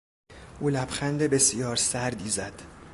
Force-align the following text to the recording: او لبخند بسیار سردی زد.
او 0.59 0.69
لبخند 0.69 1.21
بسیار 1.21 1.75
سردی 1.75 2.29
زد. 2.29 2.61